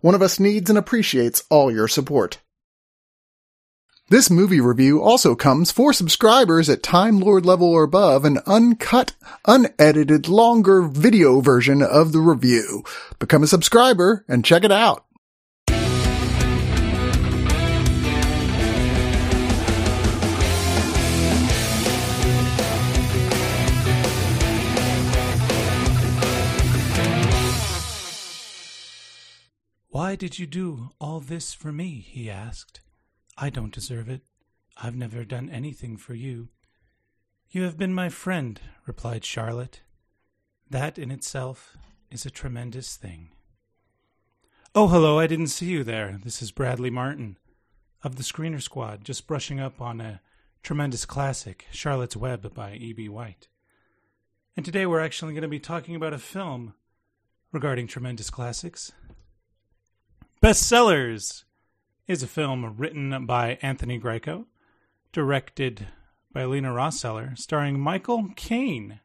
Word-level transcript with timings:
One 0.00 0.14
of 0.14 0.22
us 0.22 0.40
needs 0.40 0.70
and 0.70 0.78
appreciates 0.78 1.44
all 1.50 1.70
your 1.70 1.88
support. 1.88 2.38
This 4.10 4.28
movie 4.28 4.60
review 4.60 5.00
also 5.00 5.36
comes 5.36 5.70
for 5.70 5.92
subscribers 5.92 6.68
at 6.68 6.82
Time 6.82 7.20
Lord 7.20 7.46
level 7.46 7.68
or 7.68 7.84
above 7.84 8.24
an 8.24 8.38
uncut, 8.44 9.14
unedited, 9.44 10.26
longer 10.28 10.82
video 10.82 11.40
version 11.40 11.80
of 11.80 12.10
the 12.10 12.18
review. 12.18 12.82
Become 13.20 13.44
a 13.44 13.46
subscriber 13.46 14.24
and 14.26 14.44
check 14.44 14.64
it 14.64 14.72
out. 14.72 15.04
Why 30.00 30.16
did 30.16 30.38
you 30.38 30.46
do 30.46 30.92
all 30.98 31.20
this 31.20 31.52
for 31.52 31.72
me? 31.72 32.00
he 32.00 32.30
asked. 32.30 32.80
I 33.36 33.50
don't 33.50 33.74
deserve 33.74 34.08
it. 34.08 34.22
I've 34.78 34.96
never 34.96 35.24
done 35.24 35.50
anything 35.50 35.98
for 35.98 36.14
you. 36.14 36.48
You 37.50 37.64
have 37.64 37.76
been 37.76 37.92
my 37.92 38.08
friend, 38.08 38.58
replied 38.86 39.26
Charlotte. 39.26 39.82
That 40.70 40.98
in 40.98 41.10
itself 41.10 41.76
is 42.10 42.24
a 42.24 42.30
tremendous 42.30 42.96
thing. 42.96 43.32
Oh, 44.74 44.88
hello, 44.88 45.18
I 45.18 45.26
didn't 45.26 45.48
see 45.48 45.66
you 45.66 45.84
there. 45.84 46.18
This 46.24 46.40
is 46.40 46.50
Bradley 46.50 46.88
Martin 46.88 47.36
of 48.02 48.16
the 48.16 48.22
Screener 48.22 48.62
Squad, 48.62 49.04
just 49.04 49.26
brushing 49.26 49.60
up 49.60 49.82
on 49.82 50.00
a 50.00 50.22
tremendous 50.62 51.04
classic, 51.04 51.66
Charlotte's 51.72 52.16
Web 52.16 52.54
by 52.54 52.72
E.B. 52.72 53.10
White. 53.10 53.48
And 54.56 54.64
today 54.64 54.86
we're 54.86 55.00
actually 55.00 55.34
going 55.34 55.42
to 55.42 55.48
be 55.48 55.60
talking 55.60 55.94
about 55.94 56.14
a 56.14 56.18
film 56.18 56.72
regarding 57.52 57.86
tremendous 57.86 58.30
classics. 58.30 58.92
Bestsellers 60.42 61.44
is 62.08 62.22
a 62.22 62.26
film 62.26 62.76
written 62.78 63.26
by 63.26 63.58
Anthony 63.60 63.98
Greco, 63.98 64.46
directed 65.12 65.88
by 66.32 66.46
Lina 66.46 66.70
Roessler, 66.70 67.36
starring 67.36 67.78
Michael 67.78 68.30
Caine, 68.36 69.00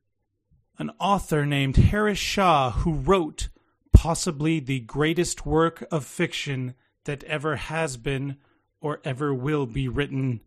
an 0.80 0.92
author 0.98 1.46
named 1.46 1.76
Harris 1.76 2.18
Shaw 2.18 2.72
who 2.72 2.94
wrote 2.94 3.50
possibly 3.92 4.62
the 4.62 4.80
greatest 4.80 5.46
work 5.46 5.86
of 5.92 6.06
fiction 6.06 6.74
that 7.04 7.26
ever 7.26 7.58
has 7.58 7.98
been 7.98 8.38
or 8.80 9.02
ever 9.04 9.34
will 9.34 9.66
be 9.66 9.90
written 9.90 10.40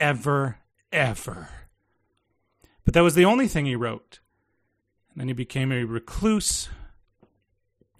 ever, 0.00 0.60
ever. 0.90 1.50
But 2.86 2.94
that 2.94 3.02
was 3.02 3.16
the 3.16 3.26
only 3.26 3.48
thing 3.48 3.66
he 3.66 3.76
wrote. 3.76 4.20
And 5.10 5.20
then 5.20 5.28
he 5.28 5.34
became 5.34 5.70
a 5.70 5.84
recluse, 5.84 6.70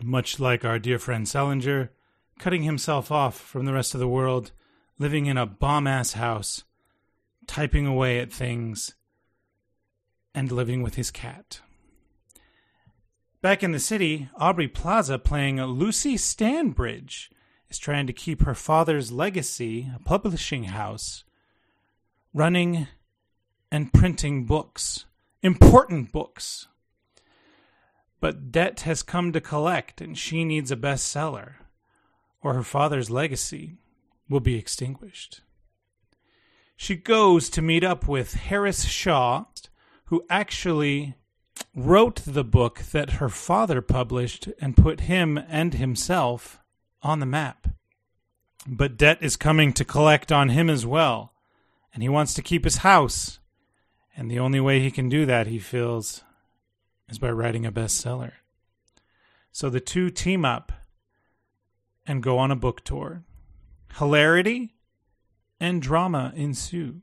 much 0.03 0.41
like 0.41 0.65
our 0.65 0.79
dear 0.79 0.99
friend 0.99 1.29
Salinger, 1.29 1.91
cutting 2.41 2.63
himself 2.63 3.13
off 3.13 3.39
from 3.39 3.67
the 3.67 3.73
rest 3.73 3.93
of 3.95 4.01
the 4.01 4.09
world, 4.09 4.51
living 4.99 5.27
in 5.27 5.37
a 5.37 5.47
bomb 5.47 5.87
ass 5.87 6.15
house, 6.15 6.65
typing 7.47 7.87
away 7.87 8.19
at 8.19 8.33
things, 8.33 8.95
and 10.35 10.51
living 10.51 10.83
with 10.83 10.95
his 10.95 11.11
cat. 11.11 11.61
Back 13.43 13.63
in 13.63 13.73
the 13.73 13.79
city, 13.79 14.29
Aubrey 14.37 14.69
Plaza, 14.69 15.19
playing 15.19 15.63
Lucy 15.63 16.17
Stanbridge, 16.17 17.29
is 17.69 17.79
trying 17.79 18.07
to 18.07 18.13
keep 18.13 18.43
her 18.43 18.55
father's 18.55 19.13
legacy, 19.13 19.91
a 19.95 19.99
publishing 19.99 20.65
house, 20.65 21.25
running 22.33 22.89
and 23.71 23.93
printing 23.93 24.47
books, 24.47 25.05
important 25.43 26.11
books. 26.11 26.69
But 28.19 28.51
debt 28.51 28.81
has 28.81 29.03
come 29.03 29.33
to 29.33 29.41
collect, 29.41 30.01
and 30.01 30.17
she 30.17 30.45
needs 30.45 30.71
a 30.71 30.77
bestseller, 30.77 31.60
or 32.43 32.55
her 32.55 32.63
father's 32.63 33.11
legacy 33.11 33.77
will 34.29 34.41
be 34.41 34.57
extinguished. 34.57 35.43
She 36.77 36.97
goes 36.97 37.51
to 37.51 37.61
meet 37.61 37.85
up 37.85 38.09
with 38.09 38.35
Harris 38.35 38.87
Shaw, 38.87 39.45
who 40.07 40.25
actually 40.31 41.15
wrote 41.75 42.23
the 42.25 42.45
book 42.45 42.81
that 42.93 43.11
her 43.15 43.29
father 43.29 43.83
published 43.83 44.49
and 44.61 44.77
put 44.77 45.01
him 45.01 45.39
and 45.49 45.75
himself 45.75 46.59
on 47.03 47.21
the 47.21 47.27
map. 47.27 47.69
But 48.67 48.97
debt 48.97 49.19
is 49.21 49.37
coming 49.37 49.73
to 49.75 49.85
collect 49.85 50.33
on 50.33 50.51
him 50.51 50.71
as 50.71 50.87
well, 50.87 51.35
and 51.93 52.03
he 52.03 52.09
wants 52.09 52.35
to 52.35 52.43
keep 52.43 52.65
his 52.65 52.79
house. 52.79 53.41
And 54.17 54.31
the 54.31 54.39
only 54.39 54.61
way 54.61 54.81
he 54.81 54.91
can 54.91 55.09
do 55.09 55.27
that, 55.27 55.47
he 55.47 55.59
feels, 55.59 56.25
is 57.09 57.19
by 57.19 57.31
writing 57.31 57.67
a 57.67 57.73
bestseller. 57.73 58.33
So 59.53 59.71
the 59.71 59.81
two 59.81 60.11
team 60.11 60.45
up 60.45 60.73
and 62.07 62.23
go 62.23 62.39
on 62.39 62.51
a 62.51 62.57
book 62.57 62.83
tour. 62.85 63.25
Hilarity 63.99 64.75
and 65.59 65.83
drama 65.83 66.33
ensue. 66.35 67.03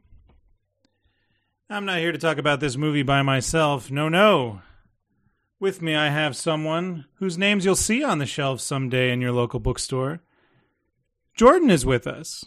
I'm 1.70 1.86
not 1.86 2.00
here 2.00 2.12
to 2.12 2.18
talk 2.18 2.38
about 2.38 2.60
this 2.60 2.78
movie 2.78 3.04
by 3.04 3.22
myself. 3.22 3.92
No, 3.92 4.08
no. 4.08 4.62
With 5.60 5.82
me, 5.82 5.96
I 5.96 6.10
have 6.10 6.36
someone 6.36 7.06
whose 7.16 7.38
names 7.38 7.66
you'll 7.66 7.76
see 7.76 8.04
on 8.04 8.20
the 8.20 8.26
shelves 8.26 8.64
someday 8.64 9.12
in 9.12 9.22
your 9.22 9.32
local 9.32 9.60
bookstore. 9.60 10.22
Jordan 11.36 11.70
is 11.70 11.86
with 11.86 12.08
us. 12.08 12.46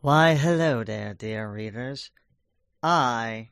Why, 0.00 0.34
hello 0.34 0.82
there, 0.82 1.14
dear 1.14 1.50
readers. 1.50 2.10
I 2.82 3.50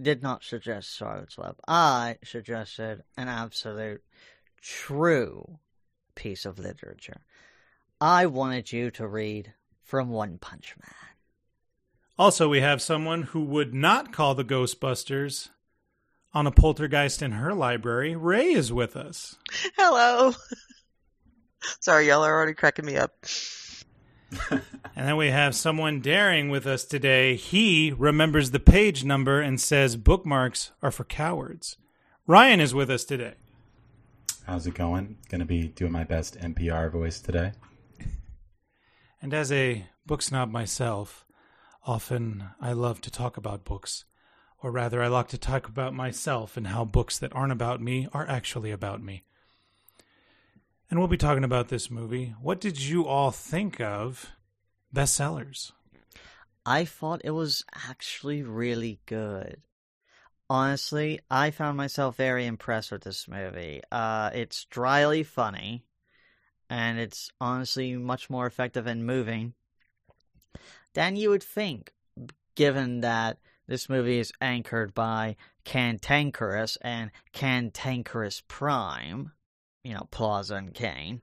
did 0.00 0.22
not 0.22 0.44
suggest 0.44 0.96
Charlotte's 0.96 1.36
Web. 1.36 1.56
I 1.66 2.16
suggested 2.24 3.02
an 3.16 3.28
absolute 3.28 4.02
true 4.62 5.58
piece 6.14 6.44
of 6.44 6.58
literature. 6.58 7.20
I 8.00 8.26
wanted 8.26 8.72
you 8.72 8.90
to 8.92 9.06
read 9.06 9.52
from 9.82 10.10
One 10.10 10.38
Punch 10.38 10.74
Man. 10.80 10.94
Also, 12.18 12.48
we 12.48 12.60
have 12.60 12.82
someone 12.82 13.22
who 13.22 13.42
would 13.44 13.74
not 13.74 14.12
call 14.12 14.34
the 14.34 14.44
Ghostbusters 14.44 15.48
on 16.32 16.46
a 16.46 16.50
poltergeist 16.50 17.22
in 17.22 17.32
her 17.32 17.54
library. 17.54 18.14
Ray 18.14 18.52
is 18.52 18.72
with 18.72 18.96
us. 18.96 19.36
Hello. 19.76 20.32
Sorry, 21.80 22.08
y'all 22.08 22.24
are 22.24 22.34
already 22.34 22.54
cracking 22.54 22.86
me 22.86 22.96
up. 22.96 23.12
and 24.50 24.62
then 24.94 25.16
we 25.16 25.28
have 25.28 25.54
someone 25.54 26.00
daring 26.00 26.50
with 26.50 26.66
us 26.66 26.84
today. 26.84 27.36
He 27.36 27.92
remembers 27.96 28.50
the 28.50 28.60
page 28.60 29.04
number 29.04 29.40
and 29.40 29.60
says 29.60 29.96
bookmarks 29.96 30.72
are 30.82 30.90
for 30.90 31.04
cowards. 31.04 31.76
Ryan 32.26 32.60
is 32.60 32.74
with 32.74 32.90
us 32.90 33.04
today. 33.04 33.34
How's 34.50 34.66
it 34.66 34.74
going? 34.74 35.16
Going 35.28 35.38
to 35.38 35.44
be 35.44 35.68
doing 35.68 35.92
my 35.92 36.02
best 36.02 36.36
NPR 36.36 36.90
voice 36.90 37.20
today. 37.20 37.52
And 39.22 39.32
as 39.32 39.52
a 39.52 39.86
book 40.04 40.22
snob 40.22 40.50
myself, 40.50 41.24
often 41.86 42.46
I 42.60 42.72
love 42.72 43.00
to 43.02 43.12
talk 43.12 43.36
about 43.36 43.64
books. 43.64 44.06
Or 44.60 44.72
rather, 44.72 45.00
I 45.00 45.06
like 45.06 45.28
to 45.28 45.38
talk 45.38 45.68
about 45.68 45.94
myself 45.94 46.56
and 46.56 46.66
how 46.66 46.84
books 46.84 47.16
that 47.18 47.32
aren't 47.32 47.52
about 47.52 47.80
me 47.80 48.08
are 48.12 48.28
actually 48.28 48.72
about 48.72 49.00
me. 49.00 49.22
And 50.90 50.98
we'll 50.98 51.06
be 51.06 51.16
talking 51.16 51.44
about 51.44 51.68
this 51.68 51.88
movie. 51.88 52.34
What 52.42 52.60
did 52.60 52.80
you 52.80 53.06
all 53.06 53.30
think 53.30 53.80
of 53.80 54.30
bestsellers? 54.92 55.70
I 56.66 56.84
thought 56.84 57.20
it 57.22 57.30
was 57.30 57.62
actually 57.88 58.42
really 58.42 58.98
good. 59.06 59.62
Honestly, 60.50 61.20
I 61.30 61.52
found 61.52 61.76
myself 61.76 62.16
very 62.16 62.44
impressed 62.44 62.90
with 62.90 63.02
this 63.04 63.28
movie. 63.28 63.82
Uh, 63.92 64.30
it's 64.34 64.64
dryly 64.64 65.22
funny, 65.22 65.84
and 66.68 66.98
it's 66.98 67.30
honestly 67.40 67.96
much 67.96 68.28
more 68.28 68.46
effective 68.46 68.88
and 68.88 69.06
moving 69.06 69.54
than 70.94 71.14
you 71.14 71.30
would 71.30 71.44
think, 71.44 71.92
given 72.56 73.00
that 73.02 73.38
this 73.68 73.88
movie 73.88 74.18
is 74.18 74.32
anchored 74.40 74.92
by 74.92 75.36
Cantankerous 75.64 76.76
and 76.80 77.12
Cantankerous 77.32 78.42
Prime, 78.48 79.30
you 79.84 79.94
know, 79.94 80.08
Plaza 80.10 80.56
and 80.56 80.74
Caine. 80.74 81.22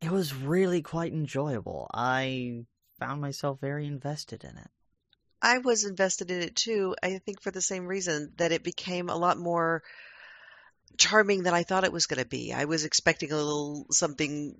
It 0.00 0.10
was 0.10 0.34
really 0.34 0.82
quite 0.82 1.12
enjoyable. 1.12 1.88
I 1.94 2.64
found 2.98 3.20
myself 3.20 3.60
very 3.60 3.86
invested 3.86 4.42
in 4.42 4.56
it. 4.56 4.70
I 5.42 5.58
was 5.58 5.84
invested 5.84 6.30
in 6.30 6.42
it 6.42 6.56
too. 6.56 6.94
I 7.02 7.18
think 7.18 7.40
for 7.40 7.50
the 7.50 7.62
same 7.62 7.86
reason 7.86 8.32
that 8.36 8.52
it 8.52 8.62
became 8.62 9.08
a 9.08 9.16
lot 9.16 9.38
more 9.38 9.82
charming 10.98 11.44
than 11.44 11.54
I 11.54 11.62
thought 11.62 11.84
it 11.84 11.92
was 11.92 12.06
going 12.06 12.22
to 12.22 12.28
be. 12.28 12.52
I 12.52 12.66
was 12.66 12.84
expecting 12.84 13.32
a 13.32 13.36
little 13.36 13.86
something 13.90 14.56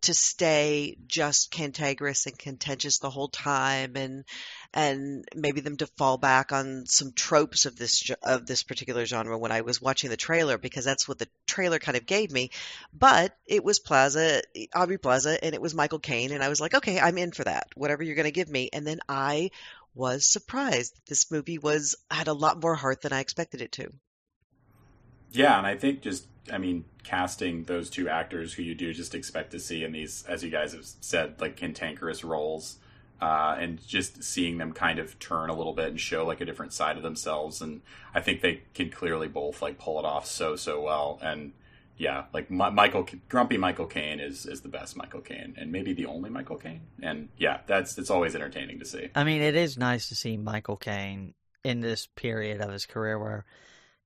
to 0.00 0.14
stay 0.14 0.96
just 1.06 1.50
cantankerous 1.50 2.26
and 2.26 2.38
contentious 2.38 2.98
the 2.98 3.10
whole 3.10 3.28
time 3.28 3.96
and 3.96 4.24
and 4.72 5.24
maybe 5.34 5.60
them 5.60 5.76
to 5.76 5.88
fall 5.98 6.16
back 6.18 6.52
on 6.52 6.84
some 6.86 7.10
tropes 7.12 7.66
of 7.66 7.74
this 7.76 8.08
of 8.22 8.46
this 8.46 8.62
particular 8.62 9.04
genre 9.06 9.36
when 9.36 9.50
I 9.50 9.62
was 9.62 9.82
watching 9.82 10.08
the 10.08 10.16
trailer 10.16 10.56
because 10.56 10.84
that's 10.84 11.08
what 11.08 11.18
the 11.18 11.28
trailer 11.46 11.80
kind 11.80 11.96
of 11.96 12.06
gave 12.06 12.30
me 12.30 12.50
but 12.92 13.36
it 13.44 13.64
was 13.64 13.80
Plaza 13.80 14.42
Aubrey 14.72 14.98
Plaza 14.98 15.42
and 15.42 15.52
it 15.54 15.60
was 15.60 15.74
Michael 15.74 15.98
Caine 15.98 16.30
and 16.30 16.44
I 16.44 16.48
was 16.48 16.60
like 16.60 16.74
okay 16.74 17.00
I'm 17.00 17.18
in 17.18 17.32
for 17.32 17.44
that 17.44 17.66
whatever 17.74 18.04
you're 18.04 18.14
going 18.14 18.24
to 18.24 18.30
give 18.30 18.48
me 18.48 18.70
and 18.72 18.86
then 18.86 19.00
I 19.08 19.50
was 19.94 20.26
surprised 20.26 21.00
this 21.08 21.30
movie 21.30 21.58
was 21.58 21.96
had 22.10 22.28
a 22.28 22.32
lot 22.32 22.62
more 22.62 22.74
heart 22.74 23.02
than 23.02 23.12
I 23.12 23.20
expected 23.20 23.60
it 23.60 23.72
to. 23.72 23.90
Yeah, 25.32 25.58
and 25.58 25.66
I 25.66 25.76
think 25.76 26.02
just 26.02 26.26
I 26.52 26.58
mean 26.58 26.84
casting 27.04 27.64
those 27.64 27.90
two 27.90 28.08
actors 28.08 28.54
who 28.54 28.62
you 28.62 28.74
do 28.74 28.92
just 28.92 29.14
expect 29.14 29.50
to 29.52 29.58
see 29.58 29.84
in 29.84 29.92
these, 29.92 30.24
as 30.28 30.42
you 30.42 30.50
guys 30.50 30.72
have 30.72 30.86
said, 31.00 31.40
like 31.40 31.56
cantankerous 31.56 32.24
roles, 32.24 32.78
uh, 33.20 33.56
and 33.58 33.86
just 33.86 34.22
seeing 34.22 34.58
them 34.58 34.72
kind 34.72 34.98
of 34.98 35.18
turn 35.18 35.50
a 35.50 35.54
little 35.56 35.72
bit 35.72 35.88
and 35.88 36.00
show 36.00 36.24
like 36.26 36.40
a 36.40 36.44
different 36.44 36.72
side 36.72 36.96
of 36.96 37.02
themselves, 37.02 37.60
and 37.60 37.82
I 38.14 38.20
think 38.20 38.40
they 38.40 38.62
can 38.74 38.90
clearly 38.90 39.28
both 39.28 39.60
like 39.60 39.78
pull 39.78 39.98
it 39.98 40.04
off 40.04 40.26
so 40.26 40.56
so 40.56 40.80
well, 40.80 41.18
and 41.22 41.52
yeah, 41.98 42.24
like 42.32 42.50
M- 42.50 42.74
Michael 42.74 43.06
Grumpy 43.28 43.58
Michael 43.58 43.86
Caine 43.86 44.20
is 44.20 44.46
is 44.46 44.62
the 44.62 44.68
best 44.68 44.96
Michael 44.96 45.20
Caine, 45.20 45.54
and 45.58 45.70
maybe 45.70 45.92
the 45.92 46.06
only 46.06 46.30
Michael 46.30 46.56
Caine, 46.56 46.82
and 47.02 47.28
yeah, 47.36 47.58
that's 47.66 47.98
it's 47.98 48.10
always 48.10 48.34
entertaining 48.34 48.78
to 48.78 48.84
see. 48.84 49.10
I 49.14 49.24
mean, 49.24 49.42
it 49.42 49.56
is 49.56 49.76
nice 49.76 50.08
to 50.08 50.14
see 50.14 50.36
Michael 50.36 50.76
Caine 50.76 51.34
in 51.64 51.80
this 51.80 52.06
period 52.06 52.60
of 52.60 52.72
his 52.72 52.86
career 52.86 53.18
where 53.18 53.44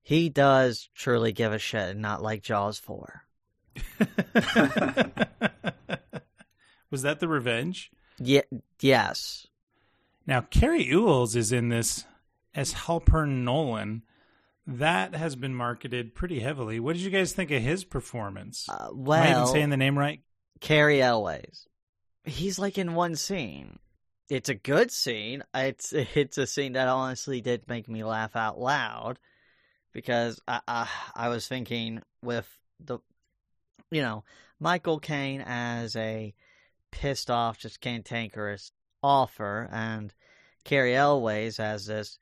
he 0.01 0.29
does 0.29 0.89
truly 0.93 1.31
give 1.31 1.53
a 1.53 1.59
shit 1.59 1.89
and 1.91 2.01
not 2.01 2.21
like 2.21 2.43
Jaws 2.43 2.77
4. 2.77 3.23
Was 6.91 7.01
that 7.03 7.19
the 7.19 7.27
revenge? 7.27 7.89
Yeah, 8.19 8.41
yes. 8.79 9.47
Now, 10.27 10.41
Cary 10.41 10.91
Elwes 10.91 11.35
is 11.35 11.51
in 11.51 11.69
this 11.69 12.05
as 12.53 12.73
Halpern 12.73 13.43
Nolan. 13.43 14.03
That 14.65 15.13
has 15.15 15.35
been 15.35 15.53
marketed 15.53 16.15
pretty 16.15 16.39
heavily. 16.39 16.79
What 16.79 16.93
did 16.93 17.01
you 17.01 17.09
guys 17.09 17.33
think 17.33 17.51
of 17.51 17.61
his 17.61 17.83
performance? 17.83 18.67
Uh, 18.69 18.89
well, 18.93 19.21
Am 19.21 19.27
I 19.27 19.41
even 19.41 19.47
saying 19.53 19.69
the 19.69 19.77
name 19.77 19.97
right? 19.97 20.21
Cary 20.61 21.01
Elwes. 21.01 21.67
He's 22.23 22.57
like 22.57 22.77
in 22.77 22.95
one 22.95 23.15
scene. 23.15 23.79
It's 24.29 24.47
a 24.47 24.55
good 24.55 24.89
scene. 24.89 25.43
It's 25.53 25.91
it's 25.91 26.37
a 26.37 26.47
scene 26.47 26.73
that 26.73 26.87
honestly 26.87 27.41
did 27.41 27.67
make 27.67 27.89
me 27.89 28.05
laugh 28.05 28.37
out 28.37 28.57
loud 28.57 29.19
because 29.91 30.39
I, 30.47 30.61
I, 30.67 30.87
I 31.13 31.27
was 31.29 31.47
thinking 31.47 32.01
with 32.21 32.47
the, 32.79 32.99
you 33.91 34.01
know, 34.01 34.23
Michael 34.59 34.99
Caine 34.99 35.43
as 35.45 35.95
a 35.97 36.33
pissed 36.91 37.29
off, 37.29 37.59
just 37.59 37.81
cantankerous 37.81 38.71
offer, 39.03 39.67
and 39.71 40.13
Cary 40.63 40.95
Elwes 40.95 41.59
as 41.59 41.85
this 41.85 42.17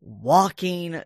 walking 0.00 1.00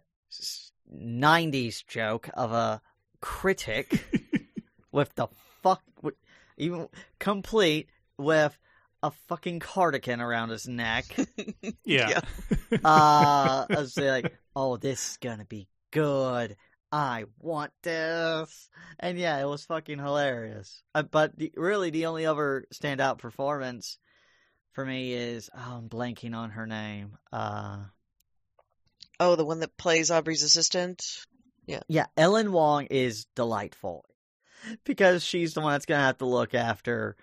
'90s 0.93 1.87
joke 1.87 2.29
of 2.35 2.53
a 2.53 2.81
critic 3.21 4.05
with 4.93 5.15
the 5.15 5.29
fuck, 5.63 5.83
even 6.57 6.89
complete 7.19 7.89
with 8.19 8.57
a 9.03 9.11
fucking 9.29 9.61
cardigan 9.61 10.21
around 10.21 10.51
his 10.51 10.69
neck. 10.69 11.05
yeah. 11.85 12.09
yeah. 12.11 12.21
uh, 12.85 13.67
I 13.69 13.77
was 13.77 13.97
like, 13.97 14.37
oh, 14.55 14.77
this 14.77 15.13
is 15.13 15.17
gonna 15.19 15.47
be 15.47 15.69
good. 15.91 16.57
I 16.93 17.25
want 17.39 17.73
this. 17.83 18.69
And 18.99 19.19
yeah, 19.19 19.41
it 19.41 19.47
was 19.47 19.65
fucking 19.65 19.99
hilarious. 19.99 20.83
Uh, 20.95 21.03
but 21.05 21.37
the, 21.39 21.53
really, 21.57 21.91
the 21.91 22.07
only 22.07 22.27
other 22.27 22.67
standout 22.75 23.19
performance 23.19 23.99
for 24.73 24.85
me 24.85 25.13
is 25.13 25.51
oh, 25.55 25.77
I'm 25.79 25.89
blanking 25.89 26.35
on 26.35 26.51
her 26.51 26.67
name. 26.67 27.17
Uh, 27.33 27.85
oh, 29.21 29.37
the 29.37 29.45
one 29.45 29.61
that 29.61 29.77
plays 29.77 30.11
Aubrey's 30.11 30.43
assistant. 30.43 31.05
Yeah, 31.67 31.81
yeah. 31.89 32.07
Ellen 32.17 32.51
Wong 32.53 32.87
is 32.87 33.27
delightful 33.37 34.05
because 34.85 35.23
she's 35.23 35.55
the 35.55 35.61
one 35.61 35.73
that's 35.73 35.87
gonna 35.87 36.01
have 36.03 36.19
to 36.19 36.27
look 36.27 36.55
after 36.55 37.17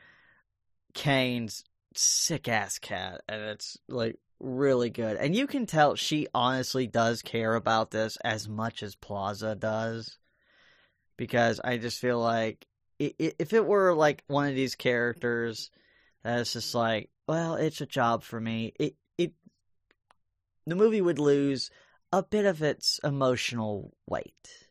Caine's 0.94 1.64
sick 1.96 2.48
ass 2.48 2.80
cat, 2.80 3.22
and 3.28 3.42
it's 3.42 3.78
like 3.90 4.18
really 4.40 4.90
good. 4.90 5.18
And 5.18 5.36
you 5.36 5.48
can 5.48 5.66
tell 5.66 5.96
she 5.96 6.28
honestly 6.34 6.88
does 6.88 7.22
care 7.22 7.56
about 7.56 7.92
this 7.92 8.18
as 8.24 8.48
much 8.48 8.84
as 8.84 8.96
Plaza 8.96 9.56
does. 9.56 10.18
Because 11.18 11.60
I 11.64 11.78
just 11.78 12.00
feel 12.00 12.20
like 12.20 12.68
if 13.00 13.54
it 13.54 13.66
were 13.66 13.94
like 13.96 14.24
one 14.28 14.48
of 14.48 14.56
these 14.56 14.76
characters 14.76 15.72
that's 16.24 16.54
just 16.54 16.76
like, 16.76 17.10
well, 17.28 17.56
it's 17.56 17.82
a 17.82 17.86
job 17.88 18.24
for 18.24 18.40
me, 18.40 18.74
it 18.80 18.96
it 19.18 19.34
the 20.68 20.76
movie 20.76 21.02
would 21.02 21.20
lose 21.20 21.72
a 22.12 22.24
bit 22.24 22.46
of 22.46 22.62
its 22.62 23.00
emotional 23.04 23.94
weight. 24.08 24.68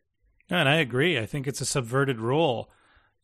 And 0.48 0.68
I 0.68 0.76
agree. 0.76 1.18
I 1.18 1.26
think 1.26 1.46
it's 1.46 1.60
a 1.60 1.66
subverted 1.66 2.20
role. 2.20 2.70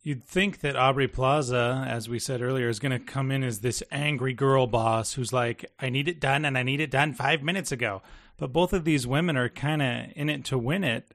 You'd 0.03 0.25
think 0.25 0.61
that 0.61 0.75
Aubrey 0.75 1.07
Plaza, 1.07 1.85
as 1.89 2.09
we 2.09 2.19
said 2.19 2.43
earlier, 2.43 2.69
is 2.69 2.81
going 2.81 2.93
to 2.93 2.99
come 2.99 3.31
in 3.31 3.45
as 3.45 3.61
this 3.61 3.83
angry 3.93 4.33
girl 4.33 4.67
boss 4.67 5.13
who's 5.13 5.33
like, 5.33 5.65
I 5.79 5.91
need 5.91 6.09
it 6.09 6.21
done 6.21 6.45
and 6.45 6.59
I 6.59 6.65
need 6.65 6.81
it 6.81 6.91
done 6.91 7.15
five 7.15 7.43
minutes 7.43 7.71
ago. 7.71 8.03
But 8.37 8.53
both 8.53 8.73
of 8.73 8.85
these 8.85 9.07
women 9.07 9.37
are 9.37 9.49
kind 9.49 9.81
of 9.81 10.07
in 10.17 10.29
it 10.29 10.45
to 10.47 10.59
win 10.59 10.83
it. 10.83 11.15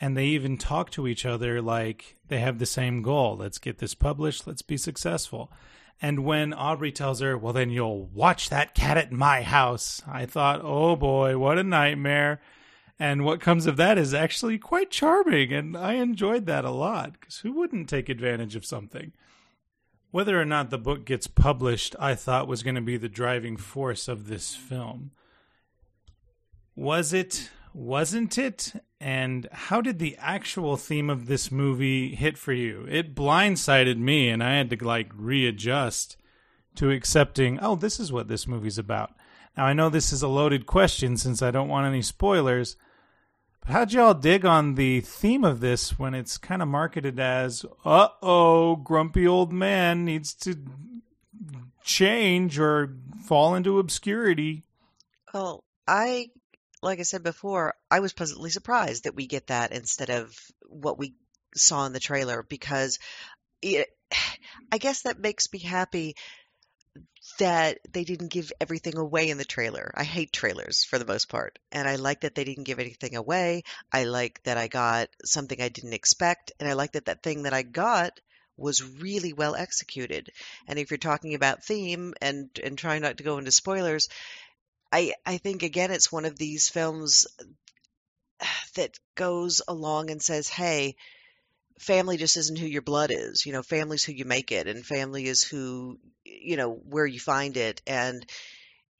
And 0.00 0.16
they 0.16 0.26
even 0.26 0.58
talk 0.58 0.90
to 0.90 1.08
each 1.08 1.26
other 1.26 1.60
like 1.60 2.16
they 2.28 2.38
have 2.38 2.58
the 2.58 2.66
same 2.66 3.02
goal. 3.02 3.36
Let's 3.36 3.58
get 3.58 3.78
this 3.78 3.94
published. 3.94 4.46
Let's 4.46 4.62
be 4.62 4.76
successful. 4.76 5.50
And 6.02 6.24
when 6.24 6.52
Aubrey 6.52 6.92
tells 6.92 7.20
her, 7.20 7.38
well, 7.38 7.52
then 7.52 7.70
you'll 7.70 8.06
watch 8.06 8.50
that 8.50 8.74
cat 8.74 8.96
at 8.96 9.12
my 9.12 9.42
house, 9.42 10.02
I 10.06 10.26
thought, 10.26 10.60
oh 10.62 10.96
boy, 10.96 11.38
what 11.38 11.58
a 11.58 11.62
nightmare. 11.62 12.40
And 12.98 13.24
what 13.24 13.40
comes 13.40 13.66
of 13.66 13.76
that 13.78 13.98
is 13.98 14.14
actually 14.14 14.58
quite 14.58 14.90
charming, 14.90 15.52
and 15.52 15.76
I 15.76 15.94
enjoyed 15.94 16.46
that 16.46 16.64
a 16.64 16.70
lot, 16.70 17.14
because 17.14 17.38
who 17.38 17.52
wouldn't 17.52 17.88
take 17.88 18.08
advantage 18.08 18.54
of 18.54 18.64
something? 18.64 19.12
Whether 20.12 20.40
or 20.40 20.44
not 20.44 20.70
the 20.70 20.78
book 20.78 21.04
gets 21.04 21.26
published, 21.26 21.96
I 21.98 22.14
thought 22.14 22.46
was 22.46 22.62
going 22.62 22.76
to 22.76 22.80
be 22.80 22.96
the 22.96 23.08
driving 23.08 23.56
force 23.56 24.06
of 24.06 24.28
this 24.28 24.54
film. 24.54 25.10
Was 26.76 27.12
it? 27.12 27.50
Wasn't 27.74 28.38
it? 28.38 28.72
And 29.00 29.48
how 29.50 29.80
did 29.80 29.98
the 29.98 30.16
actual 30.18 30.76
theme 30.76 31.10
of 31.10 31.26
this 31.26 31.50
movie 31.50 32.14
hit 32.14 32.38
for 32.38 32.52
you? 32.52 32.86
It 32.88 33.14
blindsided 33.14 33.98
me, 33.98 34.30
and 34.30 34.42
I 34.42 34.54
had 34.54 34.70
to 34.70 34.84
like 34.84 35.10
readjust 35.14 36.16
to 36.76 36.90
accepting, 36.90 37.58
oh, 37.60 37.74
this 37.74 37.98
is 37.98 38.12
what 38.12 38.28
this 38.28 38.46
movie's 38.46 38.78
about. 38.78 39.10
Now, 39.56 39.66
I 39.66 39.72
know 39.72 39.88
this 39.88 40.12
is 40.12 40.22
a 40.22 40.28
loaded 40.28 40.66
question 40.66 41.16
since 41.16 41.42
I 41.42 41.50
don't 41.50 41.68
want 41.68 41.86
any 41.86 42.02
spoilers, 42.02 42.76
but 43.60 43.72
how'd 43.72 43.92
y'all 43.92 44.14
dig 44.14 44.44
on 44.44 44.76
the 44.76 45.00
theme 45.00 45.44
of 45.44 45.60
this 45.60 45.98
when 45.98 46.14
it's 46.14 46.38
kind 46.38 46.62
of 46.62 46.68
marketed 46.68 47.18
as, 47.18 47.66
uh 47.84 48.08
oh, 48.22 48.76
grumpy 48.76 49.26
old 49.26 49.52
man 49.52 50.04
needs 50.04 50.32
to 50.34 50.56
change 51.82 52.58
or 52.58 52.96
fall 53.24 53.54
into 53.54 53.78
obscurity? 53.78 54.64
Well, 55.32 55.62
I, 55.86 56.30
like 56.84 57.00
I 57.00 57.02
said 57.02 57.22
before, 57.22 57.74
I 57.90 58.00
was 58.00 58.12
pleasantly 58.12 58.50
surprised 58.50 59.04
that 59.04 59.14
we 59.14 59.26
get 59.26 59.48
that 59.48 59.72
instead 59.72 60.10
of 60.10 60.36
what 60.68 60.98
we 60.98 61.14
saw 61.56 61.86
in 61.86 61.92
the 61.92 62.00
trailer 62.00 62.42
because 62.42 62.98
it, 63.62 63.88
I 64.72 64.78
guess 64.78 65.02
that 65.02 65.18
makes 65.18 65.52
me 65.52 65.58
happy 65.60 66.16
that 67.38 67.78
they 67.90 68.04
didn't 68.04 68.28
give 68.28 68.52
everything 68.60 68.96
away 68.96 69.30
in 69.30 69.38
the 69.38 69.44
trailer. 69.44 69.90
I 69.96 70.04
hate 70.04 70.32
trailers 70.32 70.84
for 70.84 70.98
the 70.98 71.06
most 71.06 71.28
part. 71.28 71.58
And 71.72 71.88
I 71.88 71.96
like 71.96 72.20
that 72.20 72.34
they 72.34 72.44
didn't 72.44 72.64
give 72.64 72.78
anything 72.78 73.16
away. 73.16 73.64
I 73.92 74.04
like 74.04 74.42
that 74.44 74.58
I 74.58 74.68
got 74.68 75.08
something 75.24 75.60
I 75.60 75.70
didn't 75.70 75.94
expect. 75.94 76.52
And 76.60 76.68
I 76.68 76.74
like 76.74 76.92
that 76.92 77.06
that 77.06 77.22
thing 77.22 77.44
that 77.44 77.54
I 77.54 77.62
got 77.62 78.20
was 78.56 78.84
really 78.84 79.32
well 79.32 79.56
executed. 79.56 80.30
And 80.68 80.78
if 80.78 80.90
you're 80.90 80.98
talking 80.98 81.34
about 81.34 81.64
theme 81.64 82.14
and, 82.20 82.50
and 82.62 82.78
trying 82.78 83.02
not 83.02 83.16
to 83.16 83.24
go 83.24 83.38
into 83.38 83.50
spoilers, 83.50 84.08
I, 84.94 85.14
I 85.26 85.38
think 85.38 85.64
again, 85.64 85.90
it's 85.90 86.12
one 86.12 86.24
of 86.24 86.38
these 86.38 86.68
films 86.68 87.26
that 88.76 88.96
goes 89.16 89.60
along 89.66 90.10
and 90.10 90.22
says, 90.22 90.48
hey, 90.48 90.94
family 91.80 92.16
just 92.16 92.36
isn't 92.36 92.58
who 92.58 92.66
your 92.66 92.82
blood 92.82 93.10
is. 93.12 93.44
You 93.44 93.52
know, 93.52 93.64
family's 93.64 94.04
who 94.04 94.12
you 94.12 94.24
make 94.24 94.52
it, 94.52 94.68
and 94.68 94.86
family 94.86 95.26
is 95.26 95.42
who, 95.42 95.98
you 96.24 96.56
know, 96.56 96.74
where 96.74 97.06
you 97.06 97.18
find 97.18 97.56
it. 97.56 97.82
And 97.88 98.24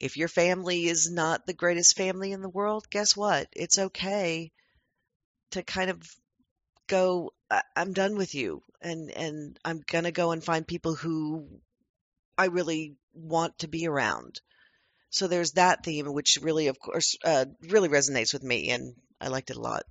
if 0.01 0.17
your 0.17 0.27
family 0.27 0.87
is 0.87 1.13
not 1.13 1.47
the 1.47 1.53
greatest 1.53 1.97
family 1.97 2.33
in 2.33 2.43
the 2.43 2.49
world, 2.49 2.91
guess 2.91 3.17
what? 3.17 3.47
It's 3.53 3.79
okay 3.79 4.51
to 5.53 5.63
kind 5.63 5.91
of 5.91 6.03
go, 6.89 7.33
I'm 7.77 7.93
done 7.93 8.17
with 8.17 8.35
you, 8.35 8.63
and 8.81 9.13
and 9.13 9.61
I'm 9.65 9.85
gonna 9.87 10.11
go 10.11 10.33
and 10.33 10.43
find 10.43 10.67
people 10.67 10.97
who 10.97 11.47
I 12.37 12.47
really 12.47 12.97
want 13.13 13.59
to 13.61 13.69
be 13.69 13.87
around. 13.87 14.41
So 15.15 15.29
there's 15.29 15.53
that 15.53 15.85
theme, 15.85 16.13
which 16.13 16.41
really, 16.43 16.67
of 16.67 16.81
course, 16.81 17.17
uh, 17.25 17.45
really 17.69 17.89
resonates 17.89 18.33
with 18.33 18.43
me, 18.43 18.71
and 18.71 18.97
I 19.21 19.29
liked 19.29 19.49
it 19.51 19.57
a 19.57 19.61
lot. 19.61 19.85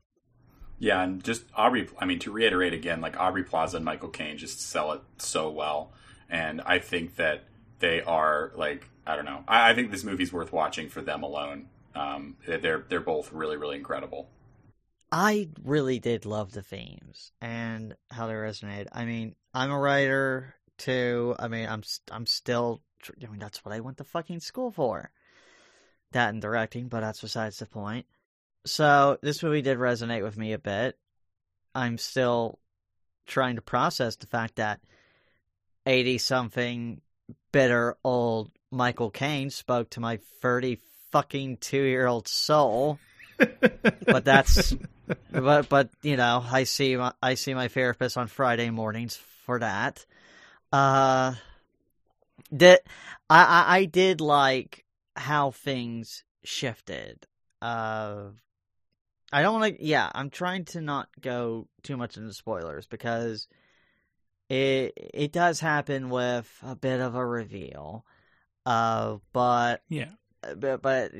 Yeah, 0.79 1.01
and 1.01 1.23
just 1.23 1.45
Aubrey. 1.55 1.87
I 1.97 2.03
mean, 2.03 2.19
to 2.19 2.31
reiterate 2.33 2.73
again, 2.73 2.99
like 2.99 3.17
Aubrey 3.17 3.45
Plaza 3.45 3.77
and 3.77 3.85
Michael 3.85 4.09
Caine 4.09 4.37
just 4.37 4.59
sell 4.59 4.91
it 4.91 5.01
so 5.19 5.49
well, 5.49 5.93
and 6.29 6.59
I 6.59 6.79
think 6.79 7.15
that 7.15 7.45
they 7.79 8.01
are 8.01 8.51
like 8.55 8.85
I 9.07 9.15
don't 9.15 9.23
know. 9.23 9.45
I, 9.47 9.69
I 9.69 9.75
think 9.75 9.91
this 9.91 10.03
movie's 10.03 10.33
worth 10.33 10.51
watching 10.51 10.89
for 10.89 11.01
them 11.01 11.23
alone. 11.23 11.67
Um, 11.95 12.35
they're 12.45 12.83
they're 12.89 12.99
both 12.99 13.31
really 13.31 13.55
really 13.55 13.77
incredible. 13.77 14.27
I 15.09 15.47
really 15.63 15.99
did 15.99 16.25
love 16.25 16.51
the 16.51 16.63
themes 16.63 17.31
and 17.39 17.95
how 18.11 18.27
they 18.27 18.33
resonated. 18.33 18.87
I 18.91 19.05
mean, 19.05 19.35
I'm 19.53 19.71
a 19.71 19.79
writer 19.79 20.53
too. 20.77 21.33
I 21.39 21.47
mean, 21.47 21.69
I'm 21.69 21.83
I'm 22.11 22.25
still. 22.25 22.81
I 23.21 23.27
mean, 23.27 23.39
that's 23.39 23.63
what 23.63 23.73
I 23.73 23.79
went 23.79 23.97
to 23.97 24.03
fucking 24.03 24.39
school 24.39 24.71
for. 24.71 25.11
That 26.11 26.29
and 26.29 26.41
directing, 26.41 26.87
but 26.87 27.01
that's 27.01 27.21
besides 27.21 27.57
the 27.57 27.65
point. 27.65 28.05
So 28.65 29.17
this 29.21 29.43
movie 29.43 29.61
did 29.61 29.77
resonate 29.77 30.23
with 30.23 30.37
me 30.37 30.53
a 30.53 30.59
bit. 30.59 30.97
I'm 31.75 31.97
still 31.97 32.59
trying 33.25 33.55
to 33.55 33.61
process 33.61 34.15
the 34.15 34.27
fact 34.27 34.57
that 34.57 34.79
eighty 35.85 36.17
something 36.17 37.01
bitter 37.51 37.97
old 38.03 38.51
Michael 38.71 39.09
Caine 39.09 39.49
spoke 39.49 39.89
to 39.91 39.99
my 39.99 40.17
thirty 40.41 40.79
fucking 41.11 41.57
two 41.57 41.81
year 41.81 42.05
old 42.07 42.27
soul. 42.27 42.99
but 43.37 44.23
that's 44.23 44.75
but 45.31 45.67
but 45.67 45.89
you 46.01 46.15
know 46.15 46.43
I 46.49 46.63
see 46.63 46.95
my, 46.95 47.13
I 47.21 47.33
see 47.33 47.53
my 47.53 47.67
therapist 47.67 48.17
on 48.17 48.27
Friday 48.27 48.69
mornings 48.69 49.15
for 49.45 49.59
that. 49.59 50.05
Uh, 50.71 51.33
that 52.51 52.81
I, 53.29 53.43
I 53.43 53.77
I 53.77 53.85
did 53.85 54.21
like 54.21 54.85
how 55.15 55.51
things 55.51 56.23
shifted. 56.43 57.25
Uh, 57.61 58.29
I 59.31 59.41
don't 59.41 59.59
want 59.59 59.77
to. 59.77 59.85
Yeah, 59.85 60.09
I'm 60.13 60.29
trying 60.29 60.65
to 60.65 60.81
not 60.81 61.09
go 61.19 61.67
too 61.81 61.97
much 61.97 62.17
into 62.17 62.33
spoilers 62.33 62.87
because 62.87 63.47
it 64.49 64.93
it 65.13 65.31
does 65.31 65.59
happen 65.59 66.09
with 66.09 66.51
a 66.61 66.75
bit 66.75 66.99
of 66.99 67.15
a 67.15 67.25
reveal. 67.25 68.05
Uh, 68.65 69.17
but 69.31 69.83
yeah, 69.89 70.11
but 70.57 70.81
but 70.81 71.11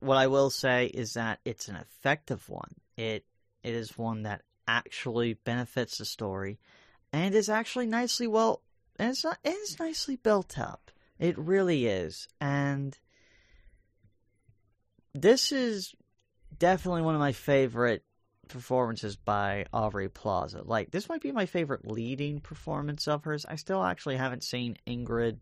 what 0.00 0.18
I 0.18 0.26
will 0.26 0.50
say 0.50 0.86
is 0.86 1.14
that 1.14 1.40
it's 1.44 1.68
an 1.68 1.76
effective 1.76 2.48
one. 2.48 2.74
It 2.96 3.24
it 3.62 3.74
is 3.74 3.96
one 3.96 4.22
that 4.22 4.42
actually 4.68 5.34
benefits 5.34 5.98
the 5.98 6.04
story, 6.04 6.58
and 7.12 7.34
is 7.34 7.48
actually 7.48 7.86
nicely 7.86 8.26
well. 8.26 8.62
And 8.98 9.10
it's 9.10 9.24
it 9.24 9.36
is 9.44 9.78
nicely 9.78 10.16
built 10.16 10.58
up. 10.58 10.90
It 11.18 11.38
really 11.38 11.86
is, 11.86 12.28
and 12.40 12.96
this 15.14 15.52
is 15.52 15.94
definitely 16.58 17.02
one 17.02 17.14
of 17.14 17.20
my 17.20 17.32
favorite 17.32 18.04
performances 18.48 19.16
by 19.16 19.66
Aubrey 19.72 20.08
Plaza. 20.08 20.62
Like 20.64 20.90
this 20.90 21.08
might 21.08 21.20
be 21.20 21.32
my 21.32 21.46
favorite 21.46 21.90
leading 21.90 22.40
performance 22.40 23.08
of 23.08 23.24
hers. 23.24 23.46
I 23.48 23.56
still 23.56 23.82
actually 23.82 24.16
haven't 24.16 24.44
seen 24.44 24.76
Ingrid 24.86 25.38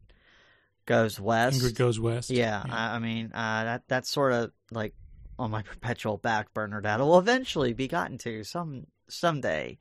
Goes 0.86 1.18
West. 1.20 1.60
Ingrid 1.60 1.76
Goes 1.76 2.00
West. 2.00 2.30
Yeah, 2.30 2.62
yeah. 2.66 2.74
I, 2.74 2.96
I, 2.96 2.98
mean 2.98 3.26
uh, 3.26 3.64
that 3.64 3.82
that's 3.88 4.10
sort 4.10 4.32
of 4.32 4.52
like 4.70 4.94
on 5.38 5.50
my 5.50 5.62
perpetual 5.62 6.16
back 6.16 6.52
burner 6.54 6.80
that 6.82 7.00
will 7.00 7.18
eventually 7.18 7.72
be 7.72 7.88
gotten 7.88 8.18
to 8.18 8.44
some 8.44 8.86
someday. 9.08 9.78